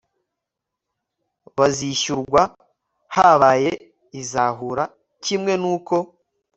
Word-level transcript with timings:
bazishyurwa 1.57 2.41
habaye 3.15 3.71
izahura 4.21 4.83
kimwe 5.23 5.53
n 5.61 5.63
uko 5.75 5.95